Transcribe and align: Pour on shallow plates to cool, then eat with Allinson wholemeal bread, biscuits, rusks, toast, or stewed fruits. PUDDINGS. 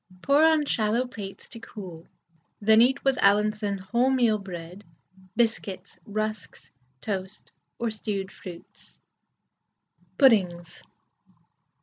Pour 0.23 0.41
on 0.43 0.65
shallow 0.65 1.05
plates 1.05 1.47
to 1.49 1.59
cool, 1.59 2.07
then 2.59 2.81
eat 2.81 3.03
with 3.03 3.19
Allinson 3.21 3.77
wholemeal 3.77 4.43
bread, 4.43 4.83
biscuits, 5.35 5.99
rusks, 6.07 6.71
toast, 7.01 7.51
or 7.77 7.91
stewed 7.91 8.31
fruits. 8.31 8.95
PUDDINGS. 10.17 10.81